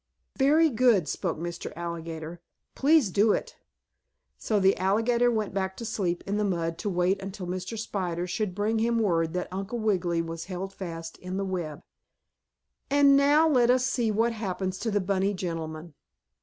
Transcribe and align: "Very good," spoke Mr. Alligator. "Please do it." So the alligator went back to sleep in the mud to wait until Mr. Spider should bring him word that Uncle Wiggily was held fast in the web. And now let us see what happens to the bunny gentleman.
"Very 0.39 0.71
good," 0.71 1.07
spoke 1.07 1.37
Mr. 1.37 1.71
Alligator. 1.75 2.41
"Please 2.73 3.11
do 3.11 3.33
it." 3.33 3.57
So 4.35 4.59
the 4.59 4.75
alligator 4.77 5.29
went 5.29 5.53
back 5.53 5.77
to 5.77 5.85
sleep 5.85 6.23
in 6.25 6.37
the 6.37 6.43
mud 6.43 6.79
to 6.79 6.89
wait 6.89 7.21
until 7.21 7.45
Mr. 7.45 7.77
Spider 7.77 8.25
should 8.25 8.55
bring 8.55 8.79
him 8.79 8.97
word 8.97 9.33
that 9.33 9.47
Uncle 9.51 9.77
Wiggily 9.77 10.23
was 10.23 10.45
held 10.45 10.73
fast 10.73 11.19
in 11.19 11.37
the 11.37 11.45
web. 11.45 11.83
And 12.89 13.15
now 13.15 13.47
let 13.47 13.69
us 13.69 13.85
see 13.85 14.09
what 14.09 14.33
happens 14.33 14.79
to 14.79 14.89
the 14.89 15.01
bunny 15.01 15.35
gentleman. 15.35 15.93